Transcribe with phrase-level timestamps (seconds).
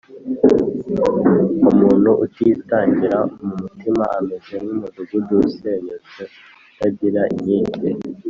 [1.69, 6.21] umuntu utitangīra mu mutima, ameze nk’umudugudu usenyutse
[6.75, 7.89] utagira inkike